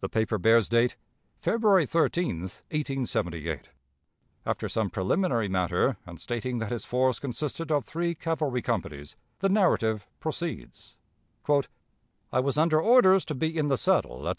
[0.00, 0.94] The paper bears date
[1.38, 3.70] February 13, 1878.
[4.44, 9.48] After some preliminary matter, and stating that his force consisted of three cavalry companies, the
[9.48, 10.96] narrative proceeds:
[11.48, 14.32] "I was under orders to be in the saddle at 6.